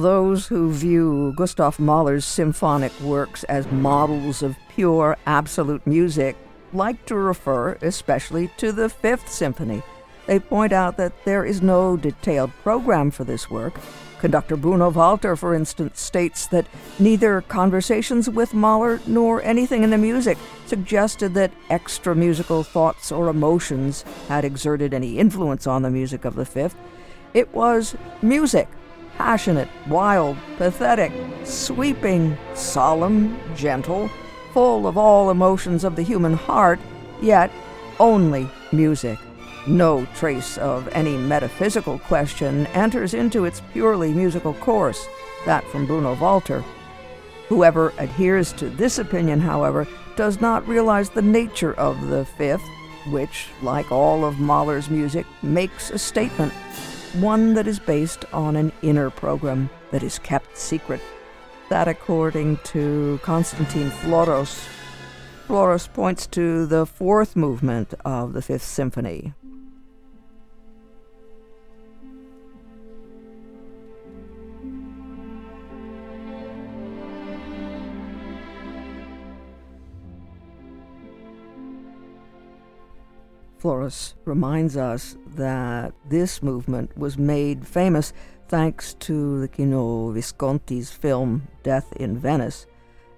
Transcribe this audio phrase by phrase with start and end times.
[0.00, 6.36] those who view Gustav Mahler's symphonic works as models of pure, absolute music
[6.72, 9.82] like to refer especially to the Fifth Symphony.
[10.26, 13.74] They point out that there is no detailed program for this work.
[14.20, 16.66] Conductor Bruno Walter, for instance, states that
[16.98, 20.36] neither conversations with Mahler nor anything in the music
[20.66, 26.36] suggested that extra musical thoughts or emotions had exerted any influence on the music of
[26.36, 26.76] the Fifth.
[27.32, 28.68] It was music
[29.20, 31.12] passionate, wild, pathetic,
[31.44, 34.08] sweeping, solemn, gentle,
[34.54, 36.80] full of all emotions of the human heart,
[37.20, 37.50] yet
[37.98, 39.18] only music.
[39.66, 45.06] No trace of any metaphysical question enters into its purely musical course,
[45.44, 46.64] that from Bruno Walter.
[47.50, 52.66] Whoever adheres to this opinion, however, does not realize the nature of the fifth,
[53.08, 56.54] which, like all of Mahler's music, makes a statement
[57.14, 61.00] one that is based on an inner program that is kept secret.
[61.68, 64.66] That, according to Konstantin Floros,
[65.46, 69.34] Floros points to the fourth movement of the Fifth Symphony,
[83.60, 88.12] Floros reminds us that this movement was made famous
[88.48, 92.66] thanks to Luchino Visconti's film Death in Venice,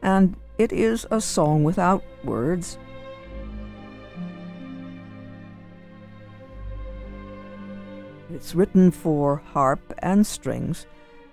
[0.02, 2.76] and it is a song without words.
[8.34, 10.86] It's written for harp and strings,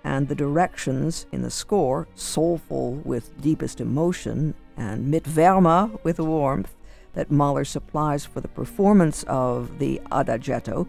[0.04, 6.74] and the directions in the score, soulful with deepest emotion, and mit Wärme with warmth,
[7.14, 10.86] that Mahler supplies for the performance of the Adagietto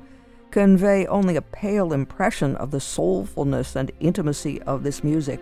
[0.51, 5.39] convey only a pale impression of the soulfulness and intimacy of this music.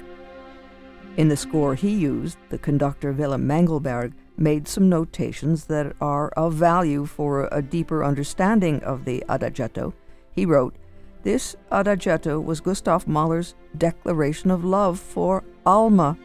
[1.17, 6.53] In the score he used, the conductor Willem Mengelberg made some notations that are of
[6.53, 9.93] value for a deeper understanding of the Adagietto.
[10.31, 10.75] He wrote,
[11.23, 16.17] This Adagietto was Gustav Mahler's declaration of love for Alma.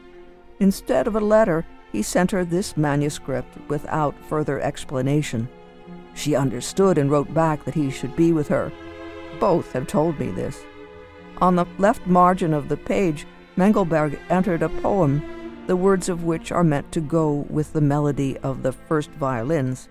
[0.61, 5.49] Instead of a letter, he sent her this manuscript without further explanation.
[6.15, 8.73] She understood and wrote back that he should be with her.
[9.39, 10.65] Both have told me this.
[11.39, 15.23] On the left margin of the page, Mengelberg entered a poem,
[15.69, 19.89] the words of which are meant to go with the melody of the first violins.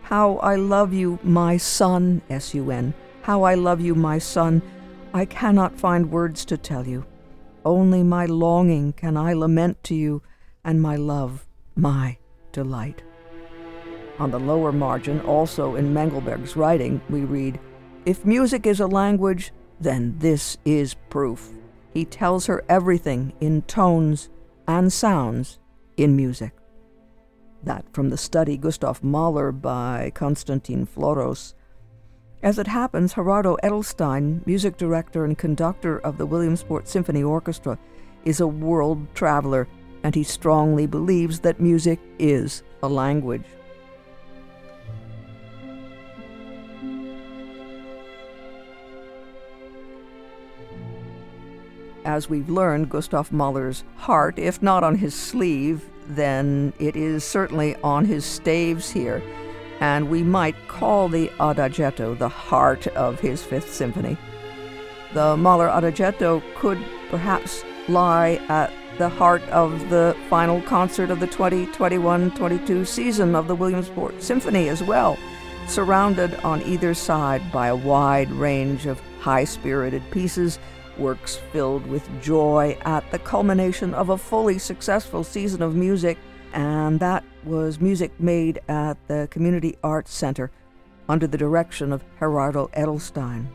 [0.00, 2.94] How I love you, my son, S U N.
[3.20, 4.62] How I love you, my son.
[5.12, 7.04] I cannot find words to tell you.
[7.66, 10.22] Only my longing can I lament to you
[10.64, 11.46] and my love,
[11.76, 12.16] my
[12.52, 13.02] delight.
[14.18, 17.58] On the lower margin, also in Mengelberg's writing, we read,
[18.06, 21.50] If music is a language, then this is proof.
[21.92, 24.30] He tells her everything in tones
[24.68, 25.58] and sounds
[25.96, 26.52] in music.
[27.64, 31.54] That from the study Gustav Mahler by Konstantin Floros.
[32.42, 37.78] As it happens, Gerardo Edelstein, music director and conductor of the Williamsport Symphony Orchestra,
[38.24, 39.68] is a world traveler
[40.02, 43.44] and he strongly believes that music is a language.
[52.04, 57.76] As we've learned, Gustav Mahler's heart, if not on his sleeve, then it is certainly
[57.76, 59.22] on his staves here,
[59.78, 64.16] and we might call the Adagietto the heart of his Fifth Symphony.
[65.14, 71.26] The Mahler Adagietto could perhaps lie at the heart of the final concert of the
[71.26, 75.18] 2021 22 season of the Williamsport Symphony as well,
[75.66, 80.58] surrounded on either side by a wide range of high spirited pieces,
[80.98, 86.18] works filled with joy at the culmination of a fully successful season of music,
[86.52, 90.50] and that was music made at the Community Arts Center
[91.08, 93.46] under the direction of Gerardo Edelstein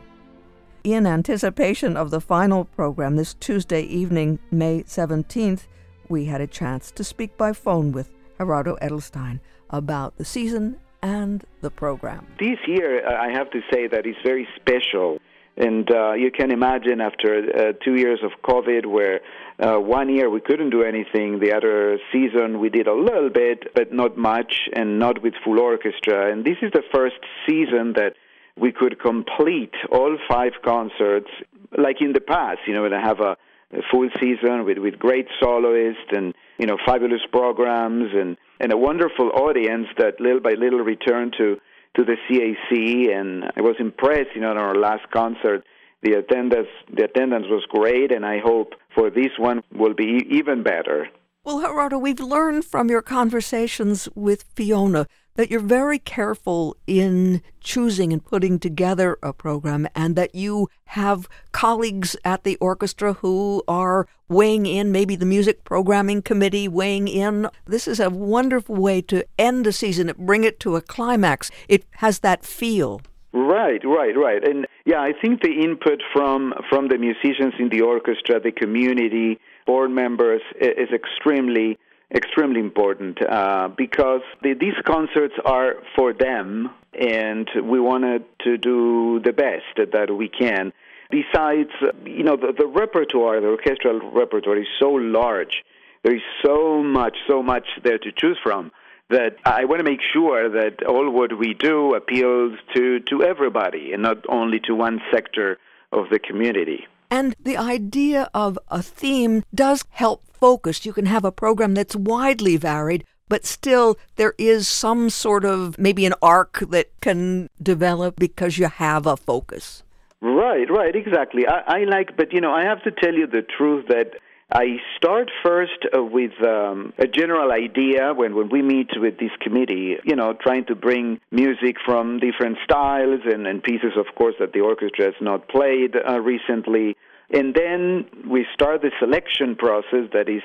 [0.84, 5.66] in anticipation of the final program this Tuesday evening, May 17th,
[6.08, 9.40] we had a chance to speak by phone with Gerardo Edelstein
[9.70, 12.26] about the season and the program.
[12.38, 15.18] This year, uh, I have to say that it's very special.
[15.56, 19.20] And uh, you can imagine after uh, two years of COVID, where
[19.58, 23.74] uh, one year we couldn't do anything, the other season we did a little bit,
[23.74, 26.30] but not much, and not with full orchestra.
[26.32, 27.16] And this is the first
[27.48, 28.14] season that
[28.58, 31.28] we could complete all five concerts
[31.76, 33.36] like in the past, you know, I have a,
[33.72, 38.76] a full season with, with great soloists and, you know, fabulous programs and, and a
[38.76, 41.56] wonderful audience that little by little returned to,
[41.96, 43.14] to the CAC.
[43.14, 45.64] And I was impressed, you know, in our last concert
[46.02, 50.62] the attendance the attendance was great, and I hope for this one will be even
[50.62, 51.08] better.
[51.44, 55.06] Well, Gerardo, we've learned from your conversations with Fiona
[55.38, 61.28] that you're very careful in choosing and putting together a program and that you have
[61.52, 67.48] colleagues at the orchestra who are weighing in, maybe the music programming committee weighing in.
[67.66, 71.52] This is a wonderful way to end a season, bring it to a climax.
[71.68, 73.00] It has that feel.
[73.32, 74.42] Right, right, right.
[74.42, 79.38] And yeah, I think the input from from the musicians in the orchestra, the community,
[79.66, 81.78] board members is extremely
[82.14, 89.20] extremely important uh, because the, these concerts are for them, and we wanted to do
[89.24, 90.72] the best that we can.
[91.10, 91.70] Besides,
[92.04, 95.64] you know, the, the repertoire, the orchestral repertoire is so large.
[96.02, 98.70] There is so much, so much there to choose from
[99.10, 103.92] that I want to make sure that all what we do appeals to, to everybody
[103.92, 105.58] and not only to one sector
[105.92, 106.86] of the community.
[107.10, 110.84] And the idea of a theme does help focus.
[110.84, 115.78] You can have a program that's widely varied, but still there is some sort of
[115.78, 119.82] maybe an arc that can develop because you have a focus.
[120.20, 121.46] Right, right, exactly.
[121.46, 124.14] I, I like, but you know, I have to tell you the truth that
[124.50, 129.30] I start first uh, with um, a general idea when, when we meet with this
[129.42, 134.34] committee, you know, trying to bring music from different styles and, and pieces, of course,
[134.40, 136.96] that the orchestra has not played uh, recently.
[137.30, 140.42] And then we start the selection process that is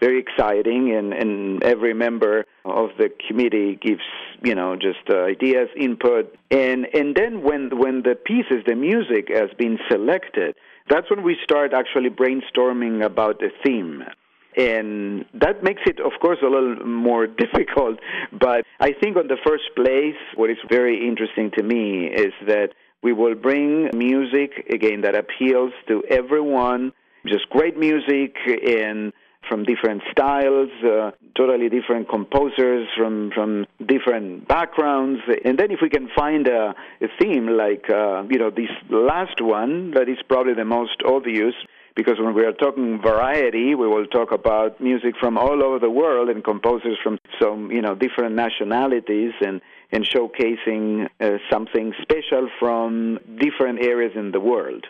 [0.00, 4.00] very exciting, and, and every member of the committee gives,
[4.42, 6.34] you know, just uh, ideas, input.
[6.50, 10.56] And, and then when, when the pieces, the music has been selected,
[10.92, 14.02] that's when we start actually brainstorming about a theme.
[14.56, 17.98] And that makes it, of course, a little more difficult.
[18.32, 22.70] But I think, on the first place, what is very interesting to me is that
[23.02, 26.92] we will bring music, again, that appeals to everyone,
[27.26, 29.12] just great music and
[29.48, 35.20] from different styles, uh, totally different composers from from different backgrounds.
[35.44, 39.40] And then if we can find a, a theme like uh, you know this last
[39.40, 41.54] one that is probably the most obvious.
[41.94, 45.90] Because when we are talking variety, we will talk about music from all over the
[45.90, 49.60] world and composers from some, you know, different nationalities and
[49.92, 54.86] and showcasing uh, something special from different areas in the world.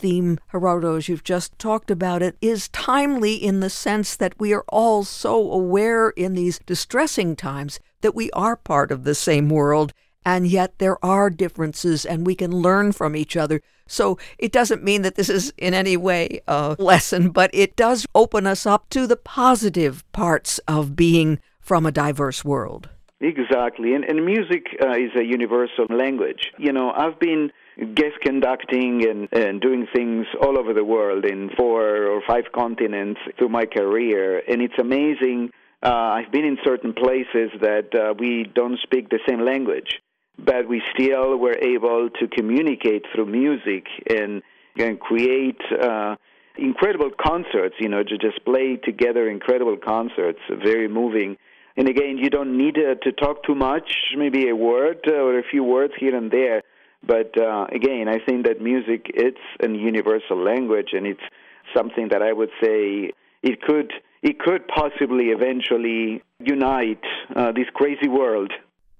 [0.00, 4.54] Theme, Gerardo, as you've just talked about it, is timely in the sense that we
[4.54, 9.50] are all so aware in these distressing times that we are part of the same
[9.50, 9.92] world,
[10.24, 13.60] and yet there are differences and we can learn from each other.
[13.86, 18.06] So it doesn't mean that this is in any way a lesson, but it does
[18.14, 22.88] open us up to the positive parts of being from a diverse world.
[23.20, 23.92] Exactly.
[23.94, 26.52] And, and music uh, is a universal language.
[26.58, 27.52] You know, I've been
[27.94, 33.20] guest conducting and, and doing things all over the world in four or five continents
[33.38, 34.42] through my career.
[34.46, 35.50] And it's amazing.
[35.82, 40.00] Uh, I've been in certain places that uh, we don't speak the same language,
[40.38, 44.42] but we still were able to communicate through music and,
[44.76, 46.16] and create uh,
[46.58, 51.38] incredible concerts, you know, to just play together incredible concerts, very moving.
[51.78, 55.38] And again, you don't need uh, to talk too much, maybe a word uh, or
[55.38, 56.62] a few words here and there
[57.06, 61.20] but uh, again, I think that music it's a universal language, and it's
[61.76, 67.02] something that I would say it could it could possibly eventually unite
[67.34, 68.52] uh, this crazy world.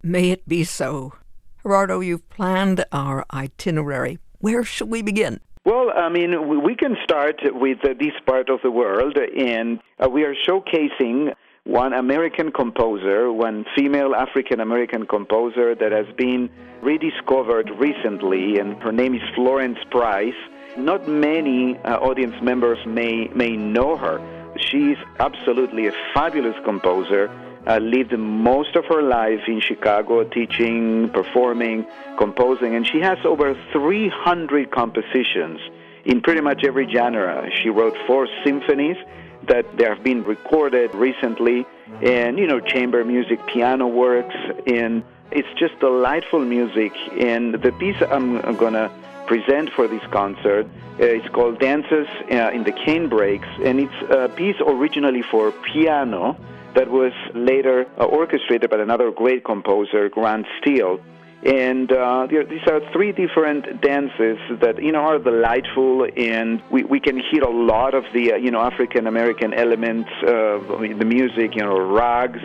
[0.03, 1.15] May it be so.
[1.63, 4.19] Gerardo, you've planned our itinerary.
[4.39, 5.41] Where should we begin?
[5.67, 10.09] Well, I mean, we can start with uh, this part of the world, and uh,
[10.09, 11.35] we are showcasing
[11.71, 16.51] one American composer, one female African American composer that has been
[16.83, 20.35] rediscovered recently, and her name is Florence Price.
[20.77, 24.19] Not many uh, audience members may, may know her.
[24.59, 27.31] She's absolutely a fabulous composer.
[27.69, 31.87] Uh, lived most of her life in Chicago, teaching, performing,
[32.19, 35.61] composing, and she has over 300 compositions
[36.05, 37.49] in pretty much every genre.
[37.63, 38.97] She wrote four symphonies
[39.45, 41.67] that there have been recorded recently,
[42.03, 44.35] and you know, chamber music, piano works,
[44.67, 46.93] and it's just delightful music.
[47.19, 48.91] And the piece I'm to
[49.27, 50.67] present for this concert
[50.99, 56.37] uh, is called Dances uh, in the Canebrakes, and it's a piece originally for piano
[56.75, 61.01] that was later uh, orchestrated by another great composer, Grant Still.
[61.45, 67.01] And uh, these are three different dances that you know are delightful, and we, we
[67.01, 71.55] can hear a lot of the uh, you know African American elements of the music,
[71.55, 72.43] you know, rags,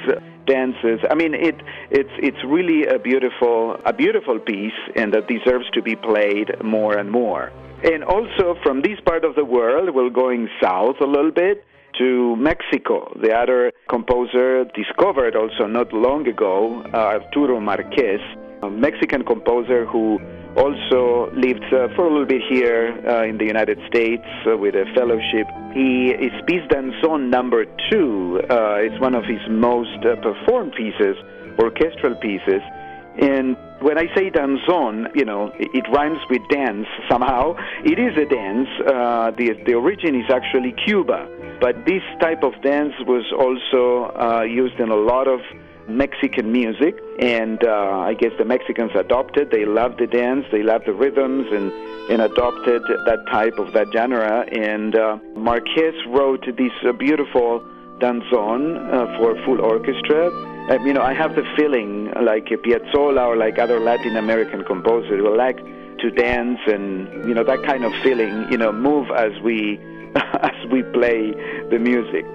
[0.47, 1.01] dances.
[1.09, 1.55] I mean, it
[1.91, 6.97] it's it's really a beautiful a beautiful piece, and that deserves to be played more
[6.97, 7.51] and more.
[7.83, 11.65] And also from this part of the world, we're going south a little bit
[11.99, 13.13] to Mexico.
[13.21, 18.21] The other composer discovered also not long ago, uh, Arturo Marquez,
[18.69, 20.19] Mexican composer who
[20.55, 24.75] also lived uh, for a little bit here uh, in the United States uh, with
[24.75, 25.47] a fellowship.
[25.73, 28.39] He is Piece Danzón number two.
[28.49, 31.15] Uh, it's one of his most uh, performed pieces,
[31.59, 32.61] orchestral pieces.
[33.17, 37.55] And when I say danzón, you know, it, rhymes with dance somehow.
[37.85, 38.67] It is a dance.
[38.81, 41.27] Uh, the, the origin is actually Cuba.
[41.61, 45.39] But this type of dance was also used in a lot of
[45.87, 49.51] Mexican music, and uh, I guess the Mexicans adopted.
[49.51, 51.71] They loved the dance, they loved the rhythms, and,
[52.09, 54.45] and adopted that type of that genre.
[54.51, 57.63] And uh, Marquez wrote this uh, beautiful
[57.99, 60.27] danzón uh, for full orchestra.
[60.71, 65.21] Um, you know, I have the feeling like Piazzolla or like other Latin American composers
[65.21, 65.57] will like
[65.99, 68.47] to dance and you know that kind of feeling.
[68.51, 69.79] You know, move as we
[70.15, 71.31] as we play
[71.69, 72.25] the music.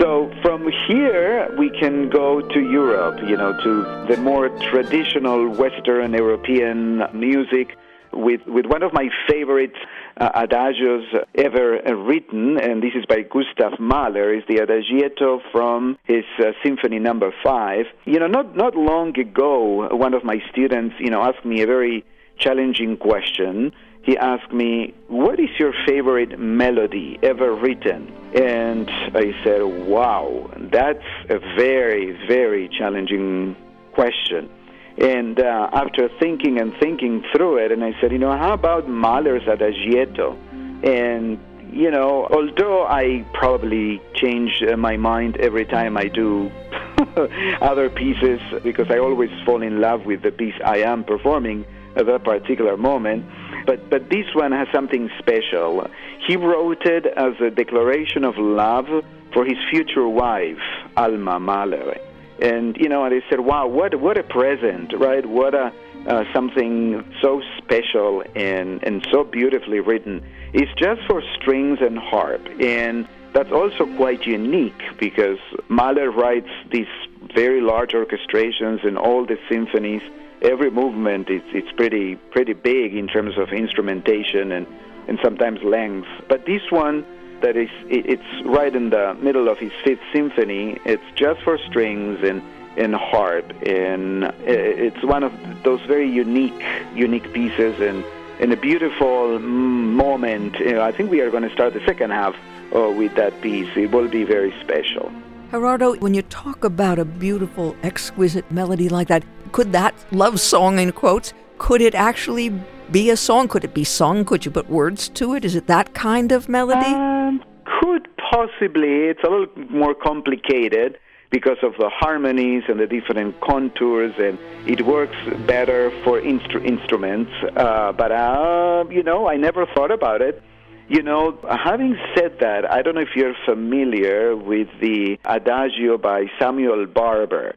[0.00, 6.12] So from here we can go to Europe, you know, to the more traditional Western
[6.12, 7.76] European music
[8.12, 9.74] with with one of my favorite
[10.16, 16.24] uh, adagios ever written, and this is by Gustav Mahler, is the adagietto from his
[16.38, 17.86] uh, Symphony Number Five.
[18.04, 21.66] You know, not not long ago, one of my students, you know, asked me a
[21.66, 22.04] very
[22.38, 23.72] challenging question
[24.06, 28.12] he asked me, What is your favorite melody ever written?
[28.34, 33.56] And I said, Wow, that's a very, very challenging
[33.94, 34.48] question.
[34.96, 38.88] And uh, after thinking and thinking through it, and I said, You know, how about
[38.88, 40.38] Mahler's Adagietto?
[40.86, 41.40] And
[41.72, 46.48] you know, although I probably change uh, my mind every time I do
[47.60, 52.08] other pieces because I always fall in love with the piece I am performing at
[52.08, 53.24] a particular moment,
[53.66, 55.88] but but this one has something special.
[56.26, 58.86] He wrote it as a declaration of love
[59.32, 60.58] for his future wife,
[60.96, 61.98] Alma Mahler.
[62.40, 65.24] And you know, and I said, "Wow, what what a present, right?
[65.24, 65.72] What a
[66.06, 70.24] uh, something so special and and so beautifully written.
[70.52, 75.38] It's just for strings and harp, and that's also quite unique because
[75.68, 76.86] Mahler writes these
[77.34, 80.02] very large orchestrations and all the symphonies
[80.42, 84.66] every movement it's it's pretty pretty big in terms of instrumentation and
[85.08, 86.08] and sometimes length.
[86.28, 87.06] But this one
[87.40, 90.78] that is it's right in the middle of his fifth symphony.
[90.84, 92.42] It's just for strings and
[92.76, 96.62] and harp, and it's one of those very unique
[96.94, 98.04] unique pieces and
[98.40, 100.58] and a beautiful moment.
[100.58, 102.36] You know, I think we are going to start the second half
[102.74, 103.74] uh, with that piece.
[103.76, 105.10] It will be very special.
[105.50, 110.78] Gerardo, when you talk about a beautiful, exquisite melody like that, could that love song,
[110.78, 112.52] in quotes, could it actually
[112.90, 113.46] be a song?
[113.46, 114.24] Could it be sung?
[114.24, 115.44] Could you put words to it?
[115.44, 116.92] Is it that kind of melody?
[116.92, 117.44] Um,
[117.80, 119.04] could possibly.
[119.04, 120.98] It's a little more complicated
[121.30, 127.30] because of the harmonies and the different contours, and it works better for instru- instruments.
[127.56, 130.42] Uh, but, uh, you know, I never thought about it.
[130.88, 136.26] You know, having said that, I don't know if you're familiar with the Adagio by
[136.38, 137.56] Samuel Barber.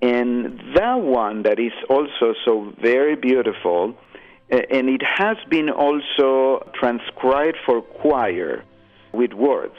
[0.00, 3.94] And that one that is also so very beautiful,
[4.48, 8.64] and it has been also transcribed for choir
[9.12, 9.76] with words.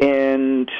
[0.00, 0.70] And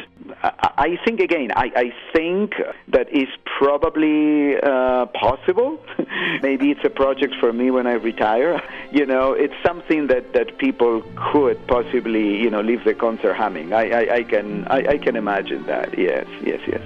[0.43, 2.55] I think again, I, I think
[2.89, 3.29] that is
[3.59, 5.79] probably uh, possible.
[6.43, 8.63] Maybe it's a project for me when I retire.
[8.93, 13.73] You know, it's something that, that people could possibly, you know, leave the concert humming.
[13.73, 15.97] I, I, I can I, I can imagine that.
[15.97, 16.81] Yes, yes, yes.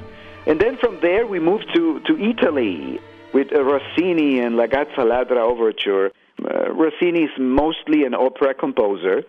[0.47, 3.01] And then from there we moved to to Italy
[3.33, 6.11] with Rossini and La Gazza Ladra Overture.
[6.45, 9.23] Uh, Rossini is mostly an opera composer.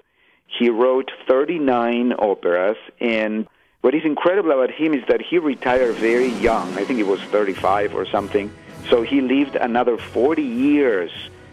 [0.47, 3.47] He wrote 39 operas, and
[3.85, 6.67] what is incredible about him is that he retired very young.
[6.73, 8.51] I think he was 35 or something.
[8.89, 11.11] So he lived another 40 years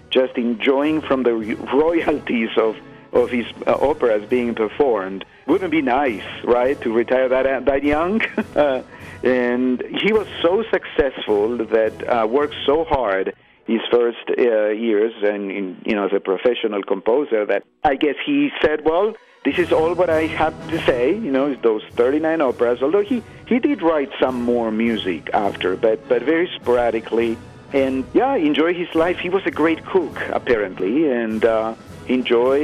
[0.08, 1.34] just enjoying from the
[1.74, 2.78] royalties of,
[3.12, 5.26] of his uh, operas being performed.
[5.46, 8.22] Wouldn't it be nice, right, to retire that, uh, that young?
[9.22, 13.34] and he was so successful that uh, worked so hard
[13.66, 18.16] his first uh, years and in, you know as a professional composer that I guess
[18.24, 21.14] he said, well, this is all what I have to say.
[21.14, 22.82] You know, those 39 operas.
[22.82, 27.37] Although he he did write some more music after, but but very sporadically.
[27.72, 29.18] And yeah, enjoy his life.
[29.18, 31.44] He was a great cook apparently, and.
[31.44, 31.75] Uh,
[32.08, 32.56] enjoy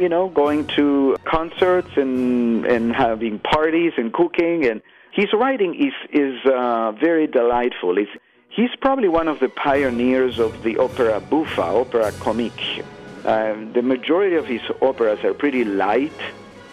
[0.00, 4.80] you know going to concerts and and having parties and cooking and
[5.12, 8.10] his writing is is uh, very delightful it's
[8.58, 12.82] He's probably one of the pioneers of the opera buffa, opera comique.
[13.28, 16.18] Um, the majority of his operas are pretty light,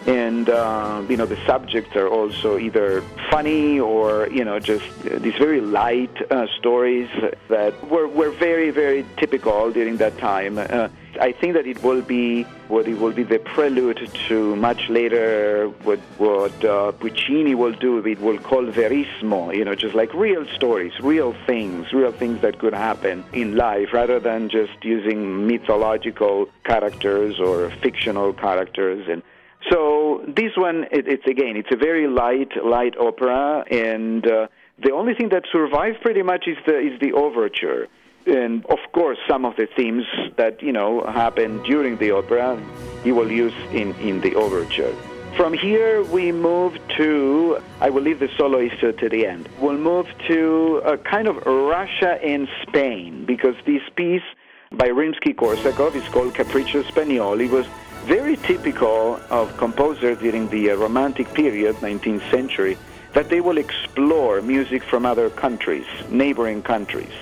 [0.06, 5.34] and uh, you know the subjects are also either funny or you know just these
[5.34, 7.10] very light uh, stories
[7.48, 10.56] that were were very very typical during that time.
[10.56, 10.88] Uh,
[11.20, 15.68] I think that it will be what it will be the prelude to much later
[15.84, 18.04] what what uh, Puccini will do.
[18.06, 22.58] It will call verismo, you know, just like real stories, real things, real things that
[22.58, 29.06] could happen in life, rather than just using mythological characters or fictional characters.
[29.08, 29.22] And
[29.70, 34.46] so this one, it, it's again, it's a very light, light opera, and uh,
[34.78, 37.88] the only thing that survives pretty much is the is the overture
[38.26, 40.04] and of course some of the themes
[40.36, 42.60] that you know happen during the opera
[43.02, 44.94] he will use in, in the overture.
[45.36, 49.48] From here we move to i will leave the soloist to the end.
[49.60, 54.28] We'll move to a kind of russia and spain because this piece
[54.72, 57.66] by rimsky-korsakov is called capriccio spagnolo it was
[58.04, 62.76] very typical of composers during the uh, romantic period 19th century
[63.14, 67.12] that they will explore music from other countries neighboring countries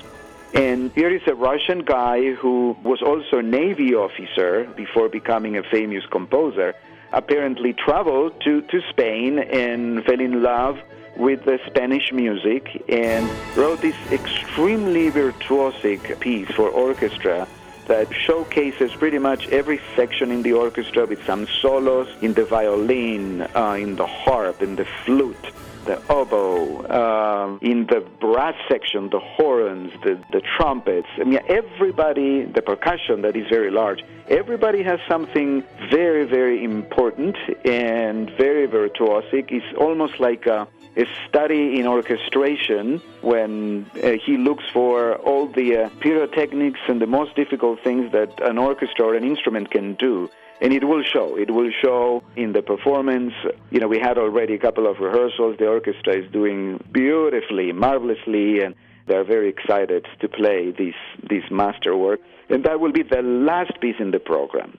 [0.54, 5.64] and here is a Russian guy who was also a Navy officer before becoming a
[5.64, 6.74] famous composer,
[7.12, 10.78] apparently traveled to, to Spain and fell in love
[11.16, 17.48] with the Spanish music and wrote this extremely virtuosic piece for orchestra
[17.86, 23.42] that showcases pretty much every section in the orchestra with some solos in the violin,
[23.42, 25.46] uh, in the harp, in the flute
[25.84, 31.08] the oboe, um, in the brass section, the horns, the, the trumpets.
[31.20, 37.36] I mean, everybody, the percussion that is very large, everybody has something very, very important
[37.64, 39.50] and very virtuosic.
[39.50, 45.76] It's almost like a, a study in orchestration when uh, he looks for all the
[45.76, 50.30] uh, pyrotechnics and the most difficult things that an orchestra or an instrument can do
[50.60, 51.36] and it will show.
[51.36, 53.32] It will show in the performance.
[53.70, 55.56] You know, we had already a couple of rehearsals.
[55.58, 58.74] The orchestra is doing beautifully, marvelously, and
[59.06, 60.94] they're very excited to play this
[61.28, 62.20] this masterwork.
[62.48, 64.78] And that will be the last piece in the program.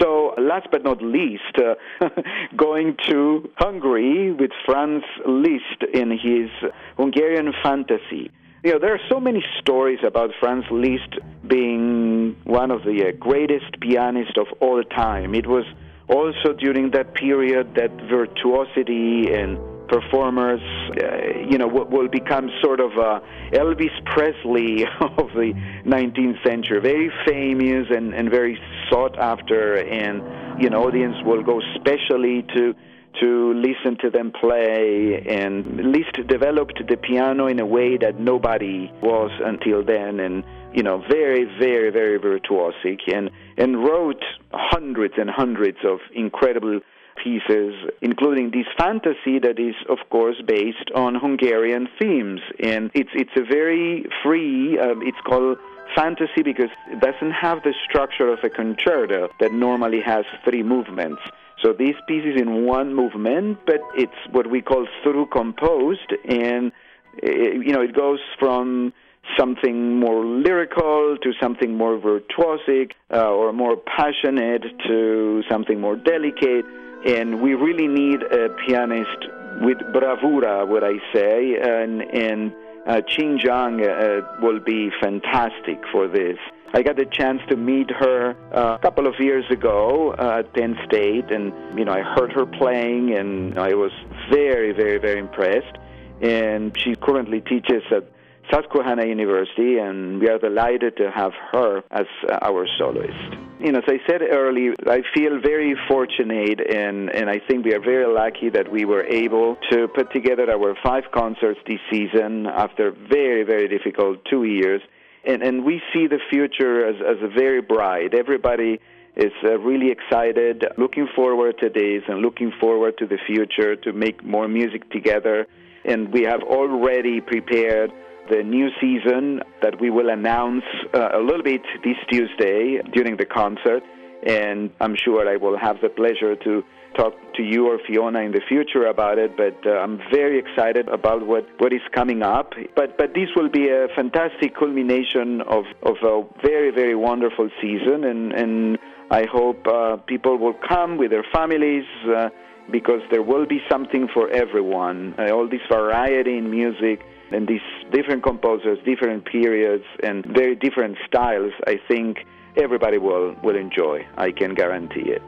[0.00, 2.08] So, last but not least, uh,
[2.56, 6.50] going to Hungary with Franz Liszt in his
[6.96, 8.30] Hungarian fantasy.
[8.64, 13.16] You know, there are so many stories about Franz Liszt being one of the uh,
[13.18, 15.34] greatest pianists of all time.
[15.34, 15.64] It was
[16.08, 20.60] also during that period that virtuosity and performers,
[20.96, 23.20] uh, you know, will, will become sort of uh,
[23.52, 25.52] Elvis Presley of the
[25.84, 28.58] 19th century, very famous and, and very
[28.92, 32.74] sought after, and you know, audience will go specially to
[33.20, 38.90] to listen to them play and Liszt developed the piano in a way that nobody
[39.02, 45.28] was until then and you know very very very virtuosic and and wrote hundreds and
[45.28, 46.80] hundreds of incredible
[47.22, 52.40] pieces including this fantasy that is of course based on Hungarian themes.
[52.62, 55.58] And it's it's a very free um, it's called
[55.94, 61.20] fantasy because it doesn't have the structure of a concerto that normally has three movements
[61.62, 66.72] so these pieces in one movement, but it's what we call through composed, and
[67.18, 68.92] it, you know it goes from
[69.38, 76.64] something more lyrical to something more virtuosic uh, or more passionate to something more delicate.
[77.06, 79.18] And we really need a pianist
[79.60, 82.52] with bravura, would I say, and and
[82.86, 86.38] uh, Qin Zhang uh, will be fantastic for this.
[86.74, 90.52] I got the chance to meet her uh, a couple of years ago uh, at
[90.54, 93.92] Penn State, and you know I heard her playing, and I was
[94.30, 95.76] very, very, very impressed.
[96.22, 98.04] And she currently teaches at
[98.50, 103.36] Susquehanna University, and we are delighted to have her as uh, our soloist.
[103.60, 107.74] You know, as I said earlier, I feel very fortunate, and, and I think we
[107.74, 112.46] are very lucky that we were able to put together our five concerts this season
[112.46, 114.82] after very, very difficult two years
[115.24, 118.14] and and we see the future as as very bright.
[118.14, 118.80] Everybody
[119.16, 123.92] is uh, really excited, looking forward to this, and looking forward to the future to
[123.92, 125.46] make more music together.
[125.84, 127.92] And we have already prepared
[128.30, 133.26] the new season that we will announce uh, a little bit this Tuesday during the
[133.26, 133.82] concert.
[134.24, 136.62] And I'm sure I will have the pleasure to
[136.96, 140.88] talk to you or Fiona in the future about it, but uh, I'm very excited
[140.88, 142.52] about what, what is coming up.
[142.76, 148.04] But but this will be a fantastic culmination of, of a very, very wonderful season,
[148.04, 148.78] and, and
[149.10, 151.84] I hope uh, people will come with their families.
[152.06, 152.28] Uh,
[152.70, 155.16] because there will be something for everyone.
[155.18, 157.00] Uh, all this variety in music
[157.34, 157.60] and these
[157.92, 162.18] different composers, different periods, and very different styles, I think
[162.56, 164.06] everybody will, will enjoy.
[164.16, 165.22] I can guarantee it.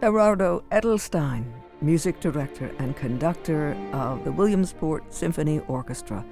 [0.00, 1.44] Gerardo Edelstein,
[1.80, 6.24] music director and conductor of the Williamsport Symphony Orchestra,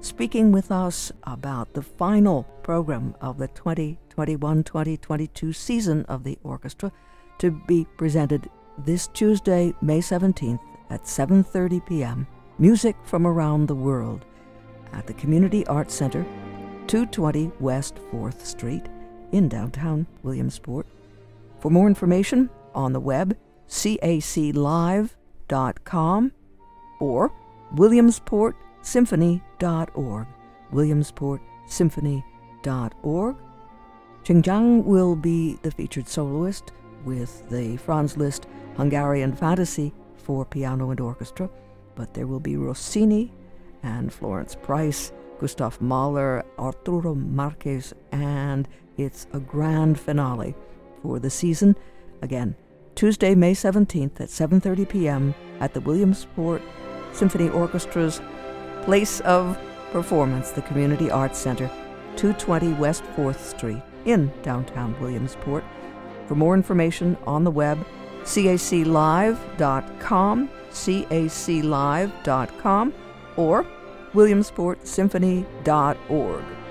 [0.00, 6.90] speaking with us about the final program of the 2021 2022 season of the orchestra
[7.38, 10.60] to be presented this Tuesday, May 17th
[10.92, 12.26] at 7:30 p.m.
[12.58, 14.26] Music from around the world
[14.92, 16.22] at the Community Arts Center,
[16.86, 18.84] 220 West 4th Street
[19.32, 20.86] in downtown Williamsport.
[21.60, 23.34] For more information on the web,
[23.68, 26.32] caclive.com
[27.00, 27.32] or
[27.74, 30.26] williamsportsymphony.org.
[30.72, 33.36] williamsportsymphony.org.
[34.24, 36.70] Qin Zhang will be the featured soloist
[37.04, 41.50] with the Franz Liszt Hungarian Fantasy for piano and orchestra,
[41.94, 43.32] but there will be Rossini
[43.82, 50.54] and Florence Price, Gustav Mahler, Arturo Marquez, and it's a grand finale
[51.02, 51.76] for the season.
[52.22, 52.54] Again,
[52.94, 55.34] Tuesday, May 17th at 7:30 p.m.
[55.60, 56.62] at the Williamsport
[57.12, 58.20] Symphony Orchestra's
[58.84, 59.58] place of
[59.90, 61.68] performance, the Community Arts Center,
[62.16, 65.64] 220 West 4th Street in downtown Williamsport.
[66.26, 67.84] For more information on the web,
[68.24, 72.94] caclive.com, caclive.com,
[73.36, 73.66] or
[74.14, 76.61] williamsportsymphony.org.